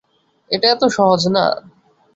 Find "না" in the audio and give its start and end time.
1.35-1.45